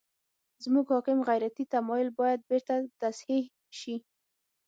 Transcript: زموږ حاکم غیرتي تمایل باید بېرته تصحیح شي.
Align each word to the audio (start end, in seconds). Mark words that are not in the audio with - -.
زموږ 0.63 0.85
حاکم 0.93 1.19
غیرتي 1.29 1.63
تمایل 1.73 2.09
باید 2.19 2.39
بېرته 2.49 2.75
تصحیح 3.01 3.45
شي. 3.79 3.95